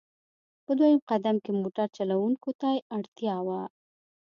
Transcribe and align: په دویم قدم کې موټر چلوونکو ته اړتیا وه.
په 0.65 0.71
دویم 0.77 0.99
قدم 1.09 1.35
کې 1.43 1.51
موټر 1.61 1.87
چلوونکو 1.97 2.49
ته 2.59 2.69
اړتیا 2.97 3.35
وه. 3.47 3.61